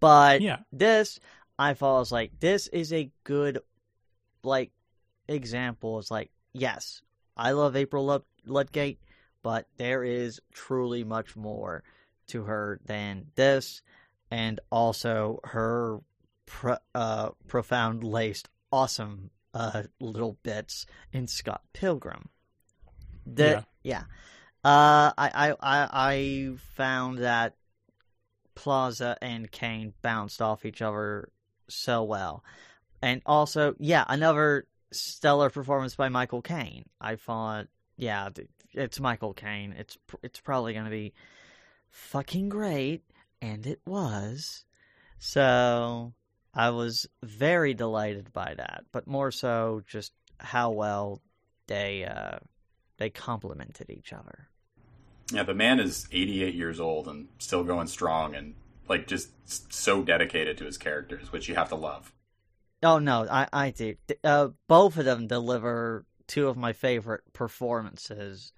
But 0.00 0.40
yeah. 0.40 0.58
this 0.72 1.18
I 1.58 1.74
feel 1.74 2.00
is 2.00 2.12
like 2.12 2.40
this 2.40 2.66
is 2.68 2.92
a 2.92 3.10
good 3.24 3.60
like 4.42 4.72
example. 5.28 5.98
Is 5.98 6.10
like 6.10 6.30
yes, 6.52 7.02
I 7.36 7.52
love 7.52 7.76
April 7.76 8.24
Ludgate, 8.46 9.00
but 9.42 9.66
there 9.76 10.04
is 10.04 10.40
truly 10.52 11.04
much 11.04 11.36
more 11.36 11.82
to 12.28 12.44
her 12.44 12.80
than 12.84 13.26
this, 13.34 13.82
and 14.30 14.60
also 14.70 15.40
her 15.44 16.00
pro, 16.46 16.76
uh, 16.94 17.30
profound 17.46 18.02
laced 18.02 18.48
awesome 18.72 19.30
uh, 19.52 19.84
little 20.00 20.38
bits 20.42 20.86
in 21.12 21.28
Scott 21.28 21.62
Pilgrim. 21.72 22.28
The, 23.26 23.64
yeah. 23.82 24.02
yeah. 24.64 24.68
Uh, 24.68 25.12
I, 25.16 25.50
I, 25.50 25.56
I 25.60 26.56
found 26.74 27.18
that 27.18 27.54
Plaza 28.54 29.16
and 29.20 29.50
Caine 29.50 29.92
bounced 30.02 30.40
off 30.40 30.64
each 30.64 30.82
other 30.82 31.28
so 31.68 32.02
well. 32.02 32.44
And 33.02 33.22
also, 33.26 33.74
yeah, 33.78 34.04
another 34.08 34.66
stellar 34.92 35.50
performance 35.50 35.94
by 35.94 36.08
Michael 36.08 36.42
Caine. 36.42 36.86
I 37.00 37.16
thought, 37.16 37.66
yeah, 37.96 38.30
it's 38.72 39.00
Michael 39.00 39.34
Caine. 39.34 39.74
It's 39.78 39.98
it's 40.22 40.40
probably 40.40 40.72
going 40.72 40.86
to 40.86 40.90
be 40.90 41.12
fucking 41.90 42.48
great, 42.48 43.02
and 43.40 43.66
it 43.66 43.80
was. 43.86 44.64
So 45.18 46.14
I 46.54 46.70
was 46.70 47.06
very 47.22 47.74
delighted 47.74 48.32
by 48.32 48.54
that, 48.56 48.84
but 48.92 49.06
more 49.06 49.30
so 49.30 49.82
just 49.86 50.12
how 50.38 50.70
well 50.70 51.20
they 51.66 52.04
uh, 52.04 52.38
they 52.98 53.10
complemented 53.10 53.90
each 53.90 54.12
other. 54.12 54.48
Yeah, 55.32 55.42
the 55.42 55.54
man 55.54 55.80
is 55.80 56.06
88 56.12 56.54
years 56.54 56.78
old 56.78 57.08
and 57.08 57.28
still 57.38 57.64
going 57.64 57.86
strong 57.86 58.34
and 58.34 58.54
like 58.88 59.06
just 59.06 59.30
so 59.72 60.02
dedicated 60.02 60.58
to 60.58 60.64
his 60.64 60.78
characters, 60.78 61.32
which 61.32 61.48
you 61.48 61.54
have 61.54 61.68
to 61.70 61.76
love. 61.76 62.12
Oh 62.82 62.98
no, 62.98 63.26
I 63.30 63.48
I 63.52 63.70
do. 63.70 63.96
Uh, 64.22 64.48
both 64.68 64.96
of 64.96 65.04
them 65.04 65.26
deliver 65.26 66.04
two 66.26 66.48
of 66.48 66.56
my 66.56 66.72
favorite 66.72 67.22
performances 67.32 68.52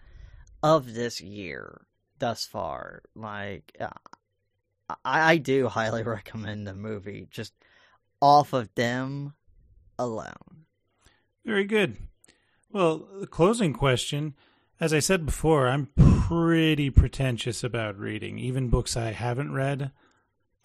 of 0.62 0.94
this 0.94 1.20
year 1.20 1.86
thus 2.18 2.44
far. 2.46 3.02
Like, 3.14 3.76
uh, 3.78 3.88
I, 5.04 5.32
I 5.32 5.36
do 5.38 5.68
highly 5.68 6.02
recommend 6.04 6.66
the 6.66 6.74
movie. 6.74 7.28
Just 7.30 7.54
off 8.20 8.52
of 8.52 8.74
them 8.74 9.34
alone. 9.98 10.66
Very 11.44 11.64
good. 11.64 11.96
Well, 12.70 13.06
the 13.20 13.26
closing 13.26 13.72
question 13.72 14.34
as 14.80 14.92
I 14.92 14.98
said 14.98 15.24
before, 15.24 15.68
I'm 15.68 15.88
pretty 15.96 16.90
pretentious 16.90 17.64
about 17.64 17.98
reading. 17.98 18.38
Even 18.38 18.68
books 18.68 18.96
I 18.96 19.12
haven't 19.12 19.54
read, 19.54 19.90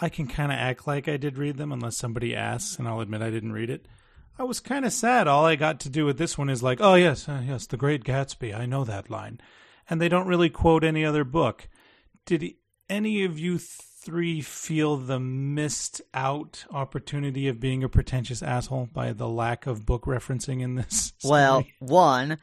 I 0.01 0.09
can 0.09 0.27
kind 0.27 0.51
of 0.51 0.57
act 0.57 0.87
like 0.87 1.07
I 1.07 1.17
did 1.17 1.37
read 1.37 1.57
them 1.57 1.71
unless 1.71 1.95
somebody 1.95 2.35
asks, 2.35 2.79
and 2.79 2.87
I'll 2.87 3.01
admit 3.01 3.21
I 3.21 3.29
didn't 3.29 3.53
read 3.53 3.69
it. 3.69 3.85
I 4.39 4.43
was 4.43 4.59
kind 4.59 4.83
of 4.83 4.91
sad. 4.91 5.27
All 5.27 5.45
I 5.45 5.55
got 5.55 5.79
to 5.81 5.89
do 5.89 6.05
with 6.05 6.17
this 6.17 6.37
one 6.37 6.49
is 6.49 6.63
like, 6.63 6.79
oh, 6.81 6.95
yes, 6.95 7.29
uh, 7.29 7.43
yes, 7.45 7.67
The 7.67 7.77
Great 7.77 8.03
Gatsby. 8.03 8.57
I 8.57 8.65
know 8.65 8.83
that 8.83 9.11
line. 9.11 9.39
And 9.87 10.01
they 10.01 10.09
don't 10.09 10.27
really 10.27 10.49
quote 10.49 10.83
any 10.83 11.05
other 11.05 11.23
book. 11.23 11.69
Did 12.25 12.55
any 12.89 13.23
of 13.23 13.37
you 13.37 13.59
three 13.59 14.41
feel 14.41 14.97
the 14.97 15.19
missed 15.19 16.01
out 16.15 16.65
opportunity 16.71 17.47
of 17.47 17.59
being 17.59 17.83
a 17.83 17.89
pretentious 17.89 18.41
asshole 18.41 18.89
by 18.91 19.13
the 19.13 19.29
lack 19.29 19.67
of 19.67 19.85
book 19.85 20.05
referencing 20.05 20.61
in 20.61 20.73
this? 20.73 21.13
Story? 21.19 21.31
Well, 21.31 21.63
one, 21.77 22.39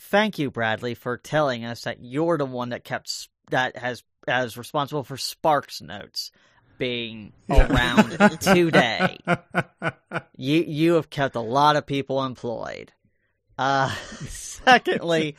thank 0.00 0.38
you, 0.38 0.50
Bradley, 0.50 0.94
for 0.94 1.18
telling 1.18 1.66
us 1.66 1.82
that 1.82 1.98
you're 2.00 2.38
the 2.38 2.46
one 2.46 2.70
that 2.70 2.84
kept 2.84 3.28
that 3.50 3.76
has 3.76 4.02
as 4.26 4.56
responsible 4.56 5.04
for 5.04 5.18
Sparks 5.18 5.82
notes 5.82 6.30
being 6.82 7.32
around 7.48 8.10
today. 8.40 9.16
You 10.36 10.64
you 10.66 10.94
have 10.94 11.10
kept 11.10 11.36
a 11.36 11.40
lot 11.40 11.76
of 11.76 11.86
people 11.86 12.24
employed. 12.24 12.92
Uh, 13.56 13.94
secondly, 14.26 15.36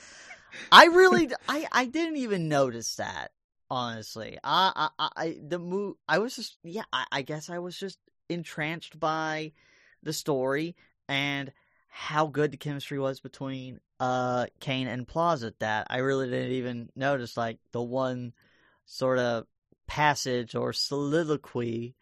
I 0.71 0.85
really 0.85 1.29
I 1.49 1.67
I 1.69 1.85
didn't 1.85 2.15
even 2.15 2.47
notice 2.47 2.95
that 2.95 3.31
honestly. 3.69 4.37
I 4.41 4.89
I, 4.97 5.09
I 5.17 5.37
the 5.45 5.59
move 5.59 5.97
I 6.07 6.19
was 6.19 6.33
just 6.37 6.55
yeah 6.63 6.83
I, 6.93 7.03
I 7.11 7.21
guess 7.23 7.49
I 7.49 7.59
was 7.59 7.77
just 7.77 7.99
entranced 8.29 8.97
by 8.97 9.51
the 10.01 10.13
story 10.13 10.77
and 11.09 11.51
how 11.89 12.25
good 12.27 12.51
the 12.51 12.57
chemistry 12.57 12.99
was 12.99 13.19
between 13.19 13.81
uh 13.99 14.45
Caine 14.61 14.87
and 14.87 15.05
Plaza 15.05 15.53
that 15.59 15.87
I 15.89 15.97
really 15.97 16.29
didn't 16.29 16.53
even 16.53 16.89
notice 16.95 17.35
like 17.35 17.59
the 17.73 17.81
one 17.81 18.31
sort 18.85 19.19
of 19.19 19.45
passage 19.87 20.55
or 20.55 20.73
soliloquy 20.73 21.95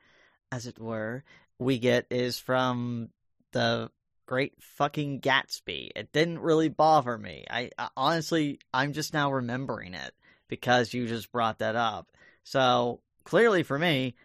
as 0.51 0.67
it 0.67 0.79
were 0.79 1.23
we 1.61 1.77
get 1.77 2.07
is 2.09 2.39
from 2.39 3.09
the 3.51 3.89
great 4.25 4.53
fucking 4.59 5.21
Gatsby. 5.21 5.91
It 5.95 6.11
didn't 6.11 6.39
really 6.39 6.69
bother 6.69 7.17
me. 7.17 7.45
I, 7.49 7.69
I 7.77 7.89
honestly 7.95 8.59
I'm 8.73 8.93
just 8.93 9.13
now 9.13 9.31
remembering 9.31 9.93
it 9.93 10.11
because 10.47 10.93
you 10.93 11.07
just 11.07 11.31
brought 11.31 11.59
that 11.59 11.75
up. 11.75 12.09
So 12.43 13.01
clearly 13.23 13.61
for 13.61 13.77
me, 13.77 14.15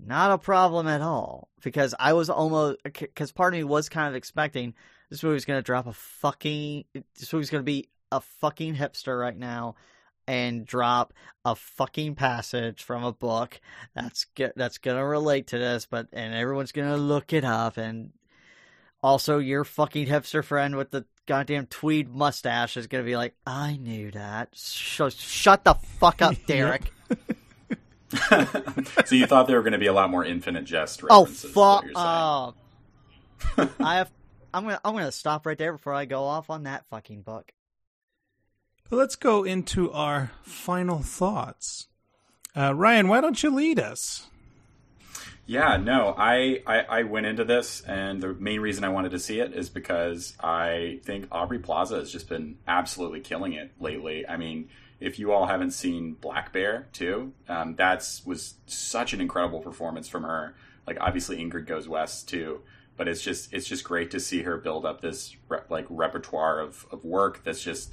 not 0.00 0.32
a 0.32 0.38
problem 0.38 0.88
at 0.88 1.02
all 1.02 1.48
because 1.62 1.94
I 1.98 2.14
was 2.14 2.30
almost 2.30 2.78
because 2.84 3.32
part 3.32 3.52
of 3.52 3.58
me 3.58 3.64
was 3.64 3.90
kind 3.90 4.08
of 4.08 4.14
expecting 4.14 4.74
this 5.10 5.22
movie's 5.22 5.44
gonna 5.44 5.62
drop 5.62 5.86
a 5.86 5.92
fucking. 5.92 6.84
This 7.18 7.32
movie's 7.32 7.50
gonna 7.50 7.62
be 7.64 7.90
a 8.10 8.20
fucking 8.20 8.76
hipster 8.76 9.20
right 9.20 9.36
now, 9.36 9.74
and 10.28 10.64
drop 10.64 11.12
a 11.44 11.56
fucking 11.56 12.14
passage 12.14 12.82
from 12.84 13.02
a 13.02 13.12
book 13.12 13.60
that's 13.94 14.26
that's 14.54 14.78
gonna 14.78 15.04
relate 15.04 15.48
to 15.48 15.58
this, 15.58 15.86
but 15.90 16.06
and 16.12 16.34
everyone's 16.34 16.70
gonna 16.72 16.96
look 16.96 17.32
it 17.32 17.44
up, 17.44 17.76
and 17.78 18.12
also 19.02 19.38
your 19.38 19.64
fucking 19.64 20.06
hipster 20.06 20.44
friend 20.44 20.76
with 20.76 20.90
the 20.92 21.04
goddamn 21.26 21.66
tweed 21.66 22.08
mustache 22.14 22.76
is 22.76 22.86
gonna 22.86 23.04
be 23.04 23.16
like, 23.16 23.34
I 23.46 23.76
knew 23.76 24.10
that. 24.12 24.50
Sh- 24.54 25.00
shut 25.16 25.64
the 25.64 25.74
fuck 25.74 26.22
up, 26.22 26.34
Derek. 26.46 26.92
so 29.04 29.14
you 29.14 29.26
thought 29.26 29.46
there 29.46 29.56
were 29.56 29.62
going 29.62 29.72
to 29.74 29.78
be 29.78 29.86
a 29.86 29.92
lot 29.92 30.10
more 30.10 30.24
Infinite 30.24 30.64
Jest 30.64 31.02
Oh 31.10 31.20
references? 31.24 31.44
is 31.50 31.54
what 31.56 31.82
fuck 31.82 31.84
you're 31.84 31.94
saying. 31.94 33.68
up! 33.68 33.80
I 33.80 33.96
have. 33.96 34.10
I'm 34.54 34.64
gonna. 34.64 34.80
I'm 34.84 34.94
gonna 34.94 35.12
stop 35.12 35.44
right 35.46 35.58
there 35.58 35.72
before 35.72 35.92
I 35.92 36.06
go 36.06 36.24
off 36.24 36.48
on 36.50 36.62
that 36.64 36.86
fucking 36.88 37.20
book. 37.22 37.52
But 38.90 38.96
let's 38.96 39.16
go 39.16 39.44
into 39.44 39.92
our 39.92 40.32
final 40.42 41.00
thoughts. 41.00 41.88
Uh, 42.56 42.74
Ryan, 42.74 43.08
why 43.08 43.20
don't 43.20 43.42
you 43.42 43.50
lead 43.50 43.78
us? 43.78 44.28
Yeah, 45.44 45.78
no, 45.78 46.14
I, 46.16 46.62
I 46.66 46.80
I 46.80 47.02
went 47.04 47.24
into 47.24 47.42
this, 47.42 47.80
and 47.80 48.20
the 48.20 48.34
main 48.34 48.60
reason 48.60 48.84
I 48.84 48.90
wanted 48.90 49.12
to 49.12 49.18
see 49.18 49.40
it 49.40 49.54
is 49.54 49.70
because 49.70 50.34
I 50.38 51.00
think 51.04 51.26
Aubrey 51.32 51.58
Plaza 51.58 51.96
has 51.96 52.12
just 52.12 52.28
been 52.28 52.58
absolutely 52.66 53.20
killing 53.20 53.54
it 53.54 53.72
lately. 53.80 54.28
I 54.28 54.36
mean, 54.36 54.68
if 55.00 55.18
you 55.18 55.32
all 55.32 55.46
haven't 55.46 55.70
seen 55.70 56.14
Black 56.20 56.52
Bear 56.52 56.88
too, 56.92 57.32
um, 57.48 57.76
was 58.26 58.54
such 58.66 59.14
an 59.14 59.22
incredible 59.22 59.60
performance 59.60 60.06
from 60.06 60.24
her. 60.24 60.54
Like 60.86 60.98
obviously 61.00 61.38
Ingrid 61.38 61.66
Goes 61.66 61.88
West 61.88 62.28
too, 62.28 62.60
but 62.96 63.08
it's 63.08 63.22
just 63.22 63.52
it's 63.52 63.66
just 63.66 63.84
great 63.84 64.10
to 64.10 64.20
see 64.20 64.42
her 64.42 64.58
build 64.58 64.84
up 64.84 65.00
this 65.00 65.36
re- 65.48 65.60
like 65.70 65.86
repertoire 65.88 66.60
of 66.60 66.86
of 66.90 67.04
work 67.04 67.42
that's 67.44 67.62
just 67.62 67.90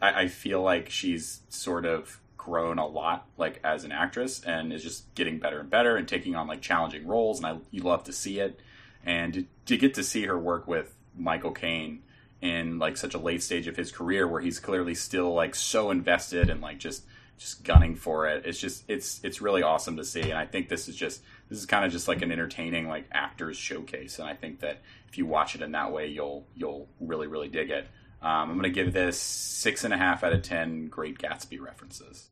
I, 0.00 0.22
I 0.22 0.28
feel 0.28 0.62
like 0.62 0.90
she's 0.90 1.42
sort 1.48 1.84
of 1.84 2.20
grown 2.42 2.76
a 2.76 2.86
lot 2.86 3.24
like 3.36 3.60
as 3.62 3.84
an 3.84 3.92
actress 3.92 4.42
and 4.42 4.72
is 4.72 4.82
just 4.82 5.14
getting 5.14 5.38
better 5.38 5.60
and 5.60 5.70
better 5.70 5.96
and 5.96 6.08
taking 6.08 6.34
on 6.34 6.48
like 6.48 6.60
challenging 6.60 7.06
roles 7.06 7.38
and 7.38 7.46
I 7.46 7.56
you 7.70 7.82
love 7.82 8.02
to 8.04 8.12
see 8.12 8.40
it. 8.40 8.58
And 9.04 9.34
to, 9.34 9.44
to 9.66 9.76
get 9.76 9.94
to 9.94 10.04
see 10.04 10.26
her 10.26 10.38
work 10.38 10.66
with 10.66 10.94
Michael 11.16 11.52
Caine 11.52 12.02
in 12.40 12.78
like 12.80 12.96
such 12.96 13.14
a 13.14 13.18
late 13.18 13.42
stage 13.42 13.68
of 13.68 13.76
his 13.76 13.92
career 13.92 14.26
where 14.26 14.40
he's 14.40 14.58
clearly 14.58 14.94
still 14.94 15.32
like 15.32 15.54
so 15.54 15.90
invested 15.90 16.50
and 16.50 16.60
like 16.60 16.78
just 16.78 17.04
just 17.38 17.64
gunning 17.64 17.96
for 17.96 18.28
it 18.28 18.46
it's 18.46 18.60
just 18.60 18.84
it's 18.88 19.20
it's 19.22 19.40
really 19.40 19.62
awesome 19.62 19.96
to 19.96 20.04
see. 20.04 20.22
And 20.22 20.34
I 20.34 20.46
think 20.46 20.68
this 20.68 20.88
is 20.88 20.96
just 20.96 21.22
this 21.48 21.58
is 21.58 21.66
kind 21.66 21.84
of 21.84 21.92
just 21.92 22.08
like 22.08 22.22
an 22.22 22.32
entertaining 22.32 22.88
like 22.88 23.06
actors 23.12 23.56
showcase. 23.56 24.18
And 24.18 24.28
I 24.28 24.34
think 24.34 24.60
that 24.60 24.82
if 25.08 25.16
you 25.16 25.26
watch 25.26 25.54
it 25.54 25.62
in 25.62 25.70
that 25.72 25.92
way 25.92 26.08
you'll 26.08 26.44
you'll 26.56 26.88
really 26.98 27.28
really 27.28 27.48
dig 27.48 27.70
it 27.70 27.86
um, 28.22 28.50
I'm 28.50 28.58
going 28.58 28.62
to 28.62 28.70
give 28.70 28.92
this 28.92 29.18
six 29.18 29.84
and 29.84 29.92
a 29.92 29.98
half 29.98 30.22
out 30.22 30.32
of 30.32 30.42
ten 30.42 30.86
Great 30.86 31.18
Gatsby 31.18 31.60
references. 31.60 32.30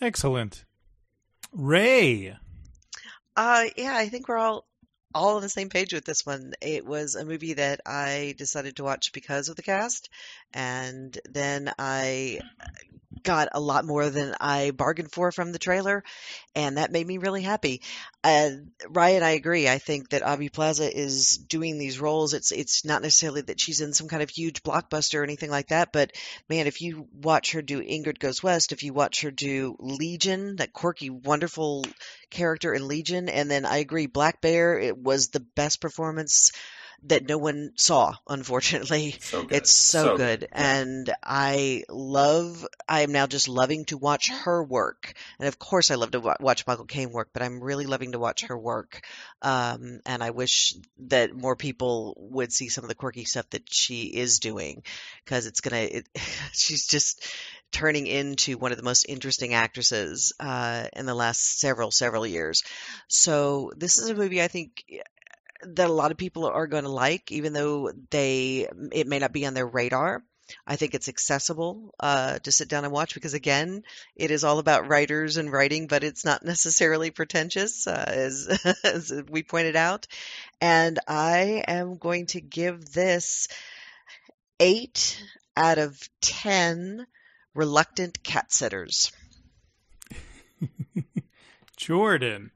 Excellent. 0.00 0.64
Ray. 1.52 2.36
Uh, 3.36 3.64
yeah, 3.76 3.96
I 3.96 4.08
think 4.08 4.28
we're 4.28 4.36
all 4.36 4.66
all 5.14 5.36
on 5.36 5.42
the 5.42 5.48
same 5.48 5.68
page 5.68 5.94
with 5.94 6.04
this 6.04 6.26
one. 6.26 6.52
It 6.60 6.84
was 6.84 7.14
a 7.14 7.24
movie 7.24 7.54
that 7.54 7.80
I 7.86 8.34
decided 8.36 8.76
to 8.76 8.84
watch 8.84 9.12
because 9.12 9.48
of 9.48 9.56
the 9.56 9.62
cast, 9.62 10.10
and 10.52 11.16
then 11.30 11.72
I 11.78 12.40
got 13.28 13.50
a 13.52 13.60
lot 13.60 13.84
more 13.84 14.08
than 14.08 14.34
I 14.40 14.70
bargained 14.70 15.12
for 15.12 15.30
from 15.32 15.52
the 15.52 15.58
trailer, 15.58 16.02
and 16.54 16.78
that 16.78 16.90
made 16.90 17.06
me 17.06 17.18
really 17.18 17.42
happy. 17.42 17.82
Uh, 18.24 18.48
Ryan, 18.88 19.22
I 19.22 19.32
agree. 19.32 19.68
I 19.68 19.76
think 19.76 20.08
that 20.08 20.22
Abby 20.22 20.48
Plaza 20.48 20.90
is 20.90 21.36
doing 21.36 21.76
these 21.76 22.00
roles. 22.00 22.32
It's 22.32 22.52
it's 22.52 22.86
not 22.86 23.02
necessarily 23.02 23.42
that 23.42 23.60
she's 23.60 23.82
in 23.82 23.92
some 23.92 24.08
kind 24.08 24.22
of 24.22 24.30
huge 24.30 24.62
blockbuster 24.62 25.20
or 25.20 25.24
anything 25.24 25.50
like 25.50 25.68
that, 25.68 25.92
but 25.92 26.12
man, 26.48 26.66
if 26.66 26.80
you 26.80 27.06
watch 27.12 27.52
her 27.52 27.60
do 27.60 27.82
Ingrid 27.82 28.18
Goes 28.18 28.42
West, 28.42 28.72
if 28.72 28.82
you 28.82 28.94
watch 28.94 29.20
her 29.20 29.30
do 29.30 29.76
Legion, 29.78 30.56
that 30.56 30.72
quirky, 30.72 31.10
wonderful 31.10 31.84
character 32.30 32.72
in 32.72 32.88
Legion, 32.88 33.28
and 33.28 33.50
then 33.50 33.66
I 33.66 33.76
agree, 33.76 34.06
Black 34.06 34.40
Bear, 34.40 34.78
it 34.78 34.96
was 34.96 35.28
the 35.28 35.40
best 35.40 35.82
performance 35.82 36.50
that 37.04 37.28
no 37.28 37.38
one 37.38 37.72
saw, 37.76 38.14
unfortunately. 38.28 39.16
So. 39.20 39.46
It's 39.50 39.70
so, 39.70 40.02
So 40.04 40.16
good. 40.16 40.40
good. 40.40 40.48
And 40.52 41.12
I 41.22 41.84
love, 41.88 42.66
I 42.88 43.02
am 43.02 43.12
now 43.12 43.26
just 43.26 43.48
loving 43.48 43.84
to 43.86 43.96
watch 43.96 44.30
her 44.30 44.62
work. 44.62 45.14
And 45.38 45.46
of 45.48 45.58
course, 45.58 45.90
I 45.90 45.94
love 45.94 46.10
to 46.12 46.34
watch 46.40 46.66
Michael 46.66 46.86
Caine 46.86 47.12
work, 47.12 47.30
but 47.32 47.42
I'm 47.42 47.62
really 47.62 47.86
loving 47.86 48.12
to 48.12 48.18
watch 48.18 48.46
her 48.46 48.58
work. 48.58 49.02
Um, 49.42 50.00
and 50.06 50.22
I 50.22 50.30
wish 50.30 50.74
that 51.06 51.34
more 51.34 51.56
people 51.56 52.14
would 52.18 52.52
see 52.52 52.68
some 52.68 52.84
of 52.84 52.88
the 52.88 52.94
quirky 52.94 53.24
stuff 53.24 53.48
that 53.50 53.72
she 53.72 54.02
is 54.02 54.38
doing 54.40 54.82
because 55.24 55.46
it's 55.46 55.60
going 55.60 55.88
to, 55.88 55.96
it, 55.98 56.08
she's 56.52 56.86
just 56.86 57.24
turning 57.70 58.06
into 58.06 58.56
one 58.56 58.72
of 58.72 58.78
the 58.78 58.84
most 58.84 59.04
interesting 59.08 59.54
actresses 59.54 60.32
uh, 60.40 60.86
in 60.94 61.06
the 61.06 61.14
last 61.14 61.60
several, 61.60 61.90
several 61.90 62.26
years. 62.26 62.62
So 63.08 63.72
this 63.76 63.98
is 63.98 64.08
a 64.08 64.14
movie 64.14 64.42
I 64.42 64.48
think 64.48 64.84
that 65.62 65.90
a 65.90 65.92
lot 65.92 66.10
of 66.10 66.16
people 66.16 66.46
are 66.46 66.66
going 66.66 66.84
to 66.84 66.90
like, 66.90 67.32
even 67.32 67.52
though 67.52 67.92
they 68.10 68.68
it 68.92 69.06
may 69.06 69.18
not 69.18 69.32
be 69.32 69.46
on 69.46 69.54
their 69.54 69.66
radar. 69.66 70.22
I 70.66 70.76
think 70.76 70.94
it's 70.94 71.10
accessible 71.10 71.94
uh, 72.00 72.38
to 72.38 72.50
sit 72.50 72.68
down 72.68 72.84
and 72.84 72.92
watch 72.92 73.12
because 73.12 73.34
again, 73.34 73.82
it 74.16 74.30
is 74.30 74.44
all 74.44 74.58
about 74.58 74.88
writers 74.88 75.36
and 75.36 75.52
writing, 75.52 75.88
but 75.88 76.04
it's 76.04 76.24
not 76.24 76.42
necessarily 76.44 77.10
pretentious, 77.10 77.86
uh, 77.86 78.04
as 78.06 78.76
as 78.84 79.12
we 79.28 79.42
pointed 79.42 79.76
out. 79.76 80.06
And 80.60 80.98
I 81.06 81.64
am 81.68 81.98
going 81.98 82.26
to 82.26 82.40
give 82.40 82.92
this 82.92 83.48
eight 84.58 85.22
out 85.56 85.78
of 85.78 86.00
ten 86.20 87.06
reluctant 87.54 88.22
cat 88.22 88.52
sitters. 88.52 89.12
Jordan. 91.76 92.50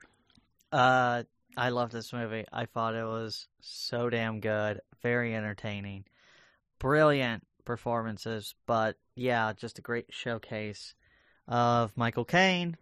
Uh, 0.71 1.25
I 1.57 1.69
love 1.69 1.91
this 1.91 2.12
movie. 2.12 2.47
I 2.53 2.67
thought 2.67 2.95
it 2.95 3.05
was 3.05 3.47
so 3.61 4.09
damn 4.09 4.41
good, 4.41 4.81
very 5.03 5.35
entertaining, 5.35 6.05
brilliant 6.79 7.47
performances. 7.65 8.55
But 8.67 8.97
yeah, 9.15 9.53
just 9.53 9.79
a 9.79 9.83
great 9.83 10.07
showcase 10.11 10.95
of 11.47 11.97
Michael 11.97 12.25
Caine 12.25 12.77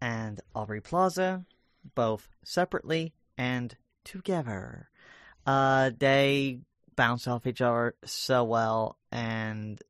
and 0.00 0.40
Aubrey 0.54 0.80
Plaza, 0.80 1.44
both 1.94 2.28
separately 2.44 3.12
and 3.38 3.76
together. 4.04 4.88
Uh, 5.46 5.90
they 5.96 6.60
bounce 6.96 7.26
off 7.28 7.46
each 7.46 7.60
other 7.60 7.94
so 8.04 8.44
well, 8.44 8.98
and 9.10 9.80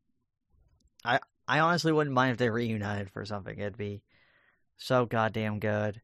I 1.04 1.20
I 1.48 1.60
honestly 1.60 1.92
wouldn't 1.92 2.14
mind 2.14 2.32
if 2.32 2.38
they 2.38 2.50
reunited 2.50 3.10
for 3.10 3.24
something. 3.24 3.58
It'd 3.58 3.76
be 3.76 4.02
so 4.76 5.06
goddamn 5.06 5.58
good. 5.58 6.00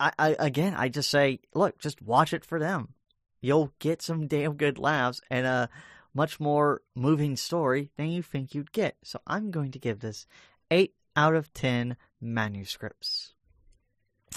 I, 0.00 0.12
I 0.18 0.36
again, 0.38 0.74
I 0.74 0.88
just 0.88 1.10
say, 1.10 1.40
look, 1.54 1.78
just 1.78 2.02
watch 2.02 2.32
it 2.32 2.44
for 2.44 2.58
them. 2.58 2.94
You'll 3.40 3.72
get 3.78 4.02
some 4.02 4.26
damn 4.26 4.54
good 4.54 4.78
laughs 4.78 5.20
and 5.30 5.46
a 5.46 5.68
much 6.14 6.40
more 6.40 6.82
moving 6.94 7.36
story 7.36 7.90
than 7.96 8.08
you 8.08 8.22
think 8.22 8.54
you'd 8.54 8.72
get. 8.72 8.96
So 9.04 9.20
I'm 9.26 9.50
going 9.50 9.70
to 9.72 9.78
give 9.78 10.00
this 10.00 10.26
eight 10.70 10.94
out 11.14 11.34
of 11.34 11.52
ten 11.52 11.96
manuscripts. 12.20 13.34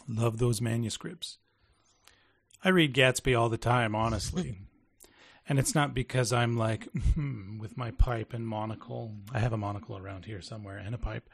Love 0.07 0.37
those 0.37 0.61
manuscripts. 0.61 1.37
I 2.63 2.69
read 2.69 2.93
Gatsby 2.93 3.39
all 3.39 3.49
the 3.49 3.57
time, 3.57 3.95
honestly. 3.95 4.57
and 5.49 5.57
it's 5.57 5.73
not 5.73 5.93
because 5.93 6.33
I'm 6.33 6.57
like, 6.57 6.87
hmm, 7.15 7.57
with 7.57 7.77
my 7.77 7.91
pipe 7.91 8.33
and 8.33 8.45
monocle. 8.45 9.15
I 9.33 9.39
have 9.39 9.53
a 9.53 9.57
monocle 9.57 9.97
around 9.97 10.25
here 10.25 10.41
somewhere 10.41 10.77
and 10.77 10.93
a 10.93 10.99
pipe. 10.99 11.29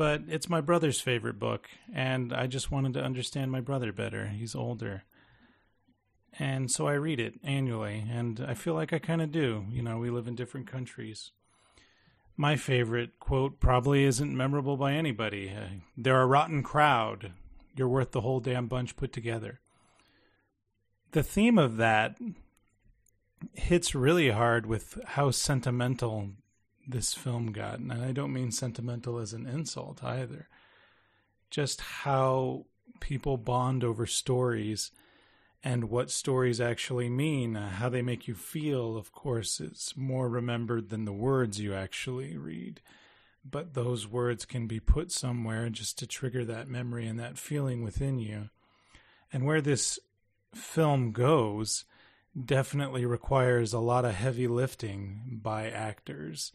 But 0.00 0.22
it's 0.28 0.48
my 0.48 0.62
brother's 0.62 0.98
favorite 0.98 1.38
book, 1.38 1.68
and 1.94 2.32
I 2.32 2.46
just 2.46 2.70
wanted 2.70 2.94
to 2.94 3.04
understand 3.04 3.52
my 3.52 3.60
brother 3.60 3.92
better. 3.92 4.28
He's 4.28 4.54
older. 4.54 5.02
And 6.38 6.70
so 6.70 6.88
I 6.88 6.94
read 6.94 7.20
it 7.20 7.34
annually, 7.44 8.06
and 8.10 8.42
I 8.48 8.54
feel 8.54 8.72
like 8.72 8.94
I 8.94 8.98
kind 8.98 9.20
of 9.20 9.30
do. 9.30 9.66
You 9.70 9.82
know, 9.82 9.98
we 9.98 10.08
live 10.08 10.26
in 10.26 10.36
different 10.36 10.66
countries. 10.66 11.32
My 12.34 12.56
favorite 12.56 13.20
quote 13.20 13.60
probably 13.60 14.04
isn't 14.04 14.34
memorable 14.34 14.78
by 14.78 14.94
anybody. 14.94 15.50
Uh, 15.50 15.80
They're 15.98 16.22
a 16.22 16.26
rotten 16.26 16.62
crowd. 16.62 17.32
You're 17.76 17.86
worth 17.86 18.12
the 18.12 18.22
whole 18.22 18.40
damn 18.40 18.68
bunch 18.68 18.96
put 18.96 19.12
together. 19.12 19.60
The 21.12 21.22
theme 21.22 21.58
of 21.58 21.76
that 21.76 22.16
hits 23.52 23.94
really 23.94 24.30
hard 24.30 24.64
with 24.64 24.98
how 25.08 25.30
sentimental 25.30 26.30
this 26.86 27.14
film 27.14 27.52
got. 27.52 27.78
And 27.78 27.92
I 27.92 28.12
don't 28.12 28.32
mean 28.32 28.50
sentimental 28.50 29.18
as 29.18 29.32
an 29.32 29.46
insult 29.46 30.02
either. 30.02 30.48
Just 31.50 31.80
how 31.80 32.66
people 33.00 33.36
bond 33.36 33.82
over 33.82 34.06
stories 34.06 34.90
and 35.62 35.90
what 35.90 36.10
stories 36.10 36.60
actually 36.60 37.10
mean, 37.10 37.56
uh, 37.56 37.68
how 37.68 37.88
they 37.88 38.02
make 38.02 38.26
you 38.26 38.34
feel. 38.34 38.96
Of 38.96 39.12
course, 39.12 39.60
it's 39.60 39.96
more 39.96 40.28
remembered 40.28 40.88
than 40.88 41.04
the 41.04 41.12
words 41.12 41.60
you 41.60 41.74
actually 41.74 42.36
read. 42.36 42.80
But 43.44 43.74
those 43.74 44.06
words 44.06 44.44
can 44.44 44.66
be 44.66 44.80
put 44.80 45.10
somewhere 45.10 45.68
just 45.70 45.98
to 45.98 46.06
trigger 46.06 46.44
that 46.44 46.68
memory 46.68 47.06
and 47.06 47.18
that 47.18 47.38
feeling 47.38 47.82
within 47.82 48.18
you. 48.18 48.50
And 49.32 49.44
where 49.44 49.60
this 49.60 49.98
film 50.54 51.12
goes 51.12 51.84
definitely 52.44 53.04
requires 53.04 53.72
a 53.72 53.78
lot 53.80 54.04
of 54.04 54.14
heavy 54.14 54.46
lifting 54.46 55.40
by 55.42 55.68
actors. 55.68 56.52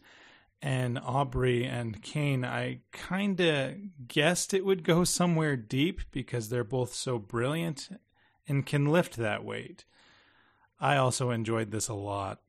And 0.62 0.98
Aubrey 0.98 1.64
and 1.64 2.02
Caine, 2.02 2.44
I 2.44 2.80
kind 2.90 3.38
of 3.40 3.74
guessed 4.08 4.54
it 4.54 4.64
would 4.64 4.84
go 4.84 5.04
somewhere 5.04 5.56
deep 5.56 6.00
because 6.10 6.48
they're 6.48 6.64
both 6.64 6.94
so 6.94 7.18
brilliant 7.18 7.90
and 8.48 8.64
can 8.64 8.86
lift 8.86 9.16
that 9.16 9.44
weight. 9.44 9.84
I 10.80 10.96
also 10.96 11.30
enjoyed 11.30 11.70
this 11.70 11.88
a 11.88 11.94
lot. 11.94 12.40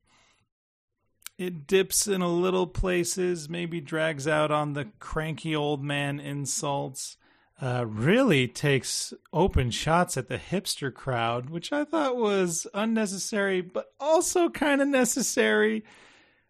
it 1.38 1.68
dips 1.68 2.08
in 2.08 2.22
a 2.22 2.28
little 2.28 2.66
places, 2.66 3.48
maybe 3.48 3.80
drags 3.80 4.28
out 4.28 4.52
on 4.52 4.74
the 4.74 4.86
cranky 5.00 5.56
old 5.56 5.84
man 5.84 6.20
insults. 6.20 7.18
Uh, 7.60 7.84
really 7.88 8.48
takes 8.48 9.14
open 9.34 9.72
shots 9.72 10.16
at 10.16 10.28
the 10.28 10.38
hipster 10.38 10.94
crowd, 10.94 11.50
which 11.50 11.74
I 11.74 11.86
thought 11.86 12.16
was 12.16 12.68
unnecessary, 12.72 13.62
but 13.62 13.88
also 14.00 14.48
kind 14.50 14.80
of 14.80 14.88
necessary, 14.88 15.84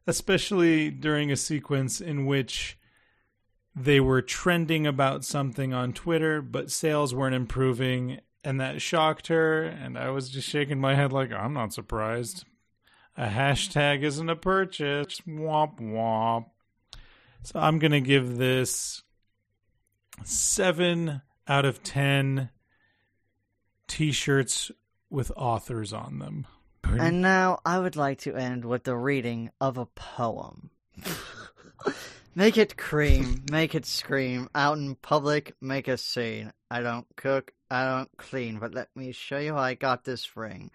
especially 0.05 0.89
during 0.89 1.31
a 1.31 1.37
sequence 1.37 2.01
in 2.01 2.25
which 2.25 2.77
they 3.73 4.01
were 4.01 4.21
trending 4.21 4.85
about 4.85 5.23
something 5.23 5.73
on 5.73 5.93
Twitter, 5.93 6.41
but 6.41 6.71
sales 6.71 7.15
weren't 7.15 7.35
improving, 7.35 8.19
and 8.43 8.59
that 8.59 8.81
shocked 8.81 9.27
her. 9.27 9.63
And 9.63 9.97
I 9.97 10.09
was 10.09 10.29
just 10.29 10.49
shaking 10.49 10.81
my 10.81 10.95
head, 10.95 11.13
like, 11.13 11.31
I'm 11.31 11.53
not 11.53 11.73
surprised. 11.73 12.43
A 13.15 13.27
hashtag 13.27 14.03
isn't 14.03 14.29
a 14.29 14.35
purchase. 14.35 15.21
Womp 15.27 15.79
womp. 15.79 16.47
So 17.43 17.59
I'm 17.59 17.79
going 17.79 17.91
to 17.91 18.01
give 18.01 18.37
this 18.37 19.03
seven 20.23 21.21
out 21.47 21.65
of 21.65 21.83
10 21.83 22.49
t 23.87 24.11
shirts 24.11 24.71
with 25.09 25.31
authors 25.35 25.93
on 25.93 26.19
them. 26.19 26.47
And 26.83 27.21
now 27.21 27.59
I 27.65 27.79
would 27.79 27.95
like 27.95 28.19
to 28.19 28.35
end 28.35 28.63
with 28.63 28.83
the 28.83 28.95
reading 28.95 29.51
of 29.59 29.77
a 29.77 29.85
poem. 29.85 30.69
make 32.35 32.57
it 32.57 32.77
cream, 32.77 33.43
make 33.51 33.75
it 33.75 33.85
scream. 33.85 34.49
Out 34.55 34.77
in 34.77 34.95
public, 34.95 35.53
make 35.61 35.87
a 35.87 35.97
scene. 35.97 36.53
I 36.71 36.81
don't 36.81 37.05
cook, 37.15 37.53
I 37.69 37.85
don't 37.85 38.09
clean, 38.17 38.59
but 38.59 38.73
let 38.73 38.89
me 38.95 39.11
show 39.11 39.37
you 39.37 39.53
how 39.53 39.59
I 39.59 39.73
got 39.73 40.05
this 40.05 40.37
ring. 40.37 40.71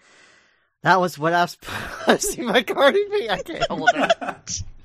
That 0.83 1.01
was 1.01 1.19
what 1.19 1.33
I 1.33 1.43
was 1.43 1.57
posting 1.63 2.47
my 2.47 2.63
Cardi 2.63 3.05
B. 3.11 3.29
I 3.31 3.43
can't 3.43 3.65
hold 3.71 3.91
it. 3.95 4.63